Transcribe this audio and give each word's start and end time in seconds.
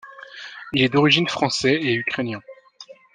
Il 0.73 0.81
est 0.81 0.89
d'origine 0.89 1.27
français 1.27 1.73
et 1.75 1.93
ukrainien. 1.93 2.41